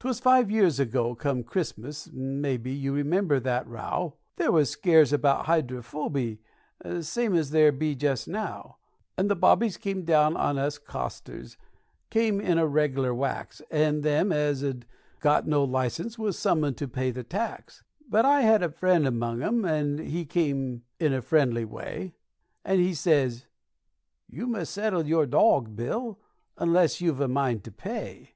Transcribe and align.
'Twas 0.00 0.18
five 0.18 0.50
years 0.50 0.80
ago 0.80 1.14
come 1.14 1.44
Chrismus, 1.44 2.10
maybe 2.12 2.72
you 2.72 2.92
remember 2.92 3.38
the 3.38 3.62
row, 3.64 4.16
There 4.34 4.50
was 4.50 4.70
scares 4.70 5.12
about 5.12 5.46
hydryphoby 5.46 6.38
same 7.00 7.36
as 7.36 7.50
there 7.50 7.70
be 7.70 7.94
just 7.94 8.26
now; 8.26 8.78
And 9.16 9.30
the 9.30 9.36
bobbies 9.36 9.76
came 9.76 10.02
down 10.04 10.36
on 10.36 10.58
us 10.58 10.78
costers 10.78 11.56
came 12.10 12.40
in 12.40 12.58
a 12.58 12.66
reggerlar 12.66 13.14
wax, 13.14 13.62
And 13.70 14.02
them 14.02 14.32
as 14.32 14.64
'ud 14.64 14.84
got 15.20 15.46
no 15.46 15.62
license 15.62 16.18
was 16.18 16.36
summerned 16.36 16.76
to 16.78 16.88
pay 16.88 17.12
the 17.12 17.22
tax. 17.22 17.84
But 18.10 18.24
I 18.26 18.40
had 18.40 18.64
a 18.64 18.68
friend 18.68 19.06
among 19.06 19.44
'em, 19.44 19.64
and 19.64 20.00
he 20.00 20.24
come 20.24 20.82
in 20.98 21.12
a 21.12 21.22
friendly 21.22 21.64
way, 21.64 22.16
And 22.64 22.80
he 22.80 22.94
sez, 22.94 23.46
'You 24.28 24.48
must 24.48 24.72
settle 24.72 25.06
your 25.06 25.24
dawg, 25.24 25.76
Bill, 25.76 26.18
unless 26.58 27.00
you've 27.00 27.20
a 27.20 27.28
mind 27.28 27.62
to 27.62 27.70
pay.' 27.70 28.30